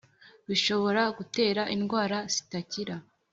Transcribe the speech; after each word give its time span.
bishobora 0.47 1.03
gutera 1.17 1.61
indwara 1.75 2.17
zitakira 2.33 2.95